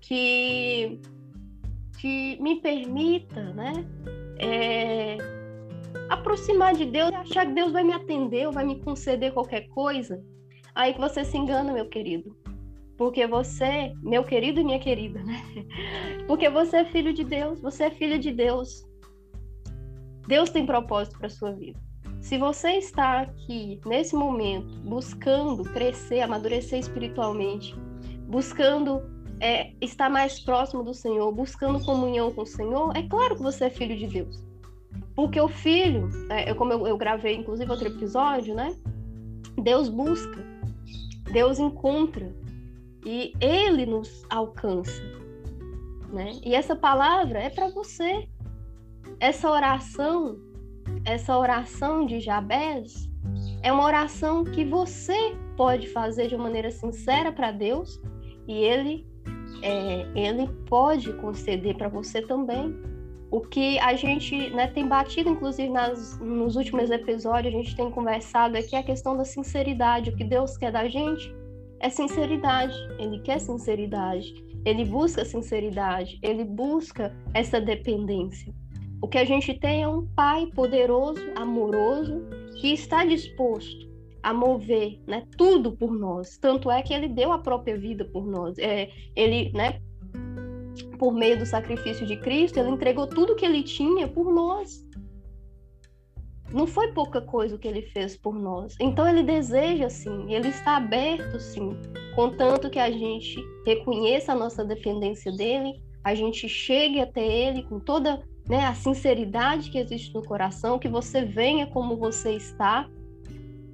Que, 0.00 1.00
que 1.98 2.40
me 2.40 2.60
permita, 2.60 3.52
né? 3.52 3.72
É, 4.38 5.18
aproximar 6.08 6.74
de 6.74 6.86
Deus 6.86 7.10
e 7.10 7.14
achar 7.14 7.46
que 7.46 7.52
Deus 7.52 7.72
vai 7.72 7.84
me 7.84 7.92
atender 7.92 8.46
ou 8.46 8.52
vai 8.52 8.64
me 8.64 8.80
conceder 8.80 9.32
qualquer 9.32 9.68
coisa. 9.68 10.22
Aí 10.74 10.94
que 10.94 11.00
você 11.00 11.24
se 11.24 11.36
engana, 11.36 11.72
meu 11.72 11.88
querido 11.88 12.34
porque 12.96 13.26
você, 13.26 13.92
meu 14.02 14.24
querido 14.24 14.60
e 14.60 14.64
minha 14.64 14.78
querida, 14.78 15.22
né? 15.22 15.42
Porque 16.26 16.48
você 16.48 16.78
é 16.78 16.84
filho 16.84 17.12
de 17.12 17.24
Deus, 17.24 17.60
você 17.60 17.84
é 17.84 17.90
filha 17.90 18.18
de 18.18 18.32
Deus. 18.32 18.86
Deus 20.26 20.50
tem 20.50 20.64
propósito 20.64 21.18
para 21.18 21.28
sua 21.28 21.52
vida. 21.52 21.78
Se 22.20 22.38
você 22.38 22.70
está 22.78 23.20
aqui 23.20 23.78
nesse 23.84 24.14
momento 24.14 24.80
buscando 24.80 25.62
crescer, 25.64 26.22
amadurecer 26.22 26.78
espiritualmente, 26.78 27.74
buscando 28.26 29.02
é, 29.40 29.72
estar 29.80 30.08
mais 30.08 30.40
próximo 30.40 30.82
do 30.82 30.94
Senhor, 30.94 31.30
buscando 31.32 31.84
comunhão 31.84 32.32
com 32.32 32.42
o 32.42 32.46
Senhor, 32.46 32.96
é 32.96 33.02
claro 33.02 33.36
que 33.36 33.42
você 33.42 33.66
é 33.66 33.70
filho 33.70 33.96
de 33.96 34.06
Deus. 34.06 34.42
Porque 35.14 35.38
o 35.38 35.48
filho, 35.48 36.08
é, 36.30 36.54
como 36.54 36.72
eu, 36.72 36.86
eu 36.86 36.96
gravei 36.96 37.34
inclusive 37.34 37.70
outro 37.70 37.88
episódio, 37.88 38.54
né? 38.54 38.74
Deus 39.62 39.88
busca, 39.88 40.42
Deus 41.30 41.58
encontra, 41.58 42.34
e 43.04 43.32
ele 43.40 43.84
nos 43.84 44.24
alcança, 44.30 45.02
né? 46.10 46.32
E 46.44 46.54
essa 46.54 46.74
palavra 46.74 47.38
é 47.38 47.50
para 47.50 47.68
você. 47.68 48.28
Essa 49.20 49.50
oração, 49.50 50.38
essa 51.04 51.36
oração 51.36 52.06
de 52.06 52.20
Jabez 52.20 53.08
é 53.62 53.72
uma 53.72 53.84
oração 53.84 54.44
que 54.44 54.64
você 54.64 55.36
pode 55.56 55.88
fazer 55.88 56.28
de 56.28 56.34
uma 56.34 56.44
maneira 56.44 56.70
sincera 56.70 57.30
para 57.30 57.52
Deus 57.52 58.00
e 58.48 58.54
ele 58.54 59.06
é, 59.62 60.06
ele 60.14 60.48
pode 60.66 61.12
conceder 61.14 61.76
para 61.76 61.88
você 61.88 62.22
também. 62.22 62.74
O 63.30 63.40
que 63.40 63.78
a 63.80 63.94
gente 63.94 64.50
né, 64.50 64.68
tem 64.68 64.86
batido, 64.86 65.28
inclusive, 65.28 65.68
nas, 65.68 66.18
nos 66.20 66.54
últimos 66.54 66.90
episódios, 66.90 67.52
a 67.52 67.56
gente 67.56 67.74
tem 67.74 67.90
conversado 67.90 68.56
aqui 68.56 68.76
a 68.76 68.82
questão 68.82 69.16
da 69.16 69.24
sinceridade, 69.24 70.10
o 70.10 70.16
que 70.16 70.22
Deus 70.22 70.56
quer 70.56 70.70
da 70.70 70.86
gente 70.88 71.34
é 71.84 71.90
sinceridade. 71.90 72.74
Ele 72.98 73.18
quer 73.18 73.38
sinceridade. 73.38 74.34
Ele 74.64 74.86
busca 74.86 75.22
sinceridade. 75.22 76.18
Ele 76.22 76.42
busca 76.42 77.14
essa 77.34 77.60
dependência. 77.60 78.54
O 79.02 79.06
que 79.06 79.18
a 79.18 79.24
gente 79.24 79.52
tem 79.52 79.82
é 79.82 79.88
um 79.88 80.06
pai 80.06 80.46
poderoso, 80.46 81.20
amoroso, 81.36 82.22
que 82.58 82.72
está 82.72 83.04
disposto 83.04 83.92
a 84.22 84.32
mover 84.32 84.98
né, 85.06 85.26
tudo 85.36 85.72
por 85.72 85.92
nós. 85.92 86.38
Tanto 86.38 86.70
é 86.70 86.80
que 86.80 86.94
ele 86.94 87.06
deu 87.06 87.30
a 87.30 87.38
própria 87.38 87.76
vida 87.76 88.06
por 88.06 88.26
nós. 88.26 88.56
É, 88.56 88.88
ele, 89.14 89.52
né, 89.52 89.78
por 90.98 91.12
meio 91.12 91.38
do 91.38 91.44
sacrifício 91.44 92.06
de 92.06 92.16
Cristo, 92.16 92.58
ele 92.58 92.70
entregou 92.70 93.06
tudo 93.06 93.36
que 93.36 93.44
ele 93.44 93.62
tinha 93.62 94.08
por 94.08 94.32
nós 94.32 94.82
não 96.54 96.68
foi 96.68 96.92
pouca 96.92 97.20
coisa 97.20 97.56
o 97.56 97.58
que 97.58 97.66
ele 97.66 97.82
fez 97.82 98.16
por 98.16 98.38
nós. 98.38 98.76
Então 98.80 99.08
ele 99.08 99.24
deseja 99.24 99.90
sim, 99.90 100.32
ele 100.32 100.48
está 100.48 100.76
aberto 100.76 101.40
sim, 101.40 101.76
contanto 102.14 102.70
que 102.70 102.78
a 102.78 102.90
gente 102.90 103.36
reconheça 103.66 104.32
a 104.32 104.36
nossa 104.36 104.64
dependência 104.64 105.32
dele, 105.32 105.82
a 106.04 106.14
gente 106.14 106.48
chegue 106.48 107.00
até 107.00 107.26
ele 107.26 107.64
com 107.64 107.80
toda 107.80 108.22
né, 108.48 108.64
a 108.66 108.74
sinceridade 108.74 109.68
que 109.68 109.78
existe 109.78 110.14
no 110.14 110.22
coração, 110.22 110.78
que 110.78 110.88
você 110.88 111.24
venha 111.24 111.66
como 111.66 111.96
você 111.96 112.36
está 112.36 112.88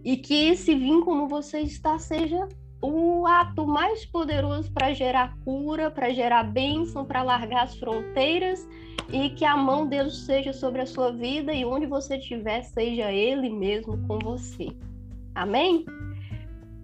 e 0.03 0.16
que 0.16 0.49
esse 0.49 0.75
vir 0.75 1.05
como 1.05 1.29
você 1.29 1.61
está 1.61 1.99
seja 1.99 2.49
o 2.83 3.27
ato 3.27 3.66
mais 3.66 4.05
poderoso 4.07 4.71
para 4.73 4.93
gerar 4.95 5.37
cura, 5.45 5.90
para 5.90 6.11
gerar 6.11 6.45
bênção, 6.45 7.05
para 7.05 7.23
largar 7.23 7.64
as 7.64 7.77
fronteiras 7.77 8.66
e 9.12 9.31
que 9.31 9.45
a 9.45 9.57
mão 9.57 9.87
dele 9.87 10.11
seja 10.11 10.53
sobre 10.53 10.81
a 10.81 10.87
sua 10.87 11.12
vida 11.12 11.53
e 11.53 11.64
onde 11.64 11.87
você 11.87 12.16
estiver, 12.16 12.62
seja 12.62 13.12
ele 13.12 13.51
mesmo 13.51 13.99
com 14.07 14.19
você. 14.19 14.69
Amém? 15.35 15.85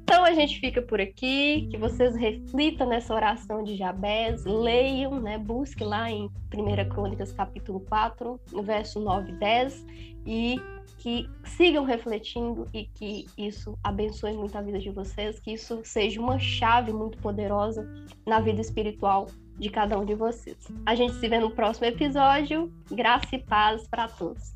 Então 0.02 0.24
a 0.24 0.32
gente 0.32 0.60
fica 0.60 0.80
por 0.80 1.00
aqui, 1.00 1.66
que 1.68 1.76
vocês 1.76 2.14
reflitam 2.14 2.86
nessa 2.86 3.12
oração 3.12 3.64
de 3.64 3.74
Jabez, 3.74 4.44
leiam, 4.44 5.20
né, 5.20 5.36
busque 5.36 5.82
lá 5.82 6.08
em 6.08 6.30
1 6.54 6.88
Crônicas 6.88 7.32
capítulo 7.32 7.80
4, 7.80 8.40
no 8.52 8.62
verso 8.62 9.00
9 9.00 9.32
e 9.32 9.34
10, 9.34 9.86
e 10.24 10.60
que 11.06 11.30
sigam 11.44 11.84
refletindo 11.84 12.68
e 12.74 12.84
que 12.86 13.26
isso 13.38 13.78
abençoe 13.84 14.32
muito 14.32 14.58
a 14.58 14.60
vida 14.60 14.80
de 14.80 14.90
vocês, 14.90 15.38
que 15.38 15.52
isso 15.52 15.80
seja 15.84 16.20
uma 16.20 16.36
chave 16.36 16.92
muito 16.92 17.16
poderosa 17.18 17.88
na 18.26 18.40
vida 18.40 18.60
espiritual 18.60 19.28
de 19.56 19.70
cada 19.70 19.96
um 19.96 20.04
de 20.04 20.16
vocês. 20.16 20.56
A 20.84 20.96
gente 20.96 21.14
se 21.14 21.28
vê 21.28 21.38
no 21.38 21.52
próximo 21.52 21.86
episódio. 21.86 22.72
Graça 22.90 23.36
e 23.36 23.38
paz 23.38 23.86
para 23.86 24.08
todos. 24.08 24.55